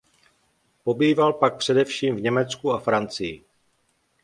Pobýval 0.83 1.33
pak 1.33 1.57
především 1.57 2.15
v 2.15 2.21
Německu 2.21 2.71
a 2.73 2.79
Francii. 2.79 3.43